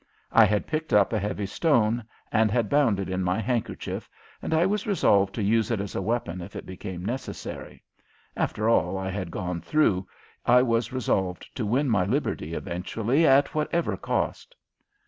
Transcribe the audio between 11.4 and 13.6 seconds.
to win my liberty eventually at